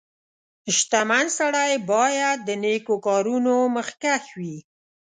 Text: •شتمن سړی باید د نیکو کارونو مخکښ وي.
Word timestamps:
•شتمن 0.77 1.25
سړی 1.39 1.71
باید 1.91 2.37
د 2.43 2.49
نیکو 2.63 2.95
کارونو 3.07 3.53
مخکښ 3.75 4.23
وي. 4.39 4.57